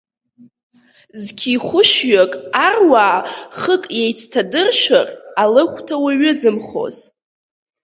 Зқьихәышәҩык 1.21 2.33
аруаа 2.65 3.17
хык 3.59 3.83
иеицҭадыршәыр 3.99 5.07
алыхәҭа 5.41 5.95
уаҩызамхоз! 6.03 6.97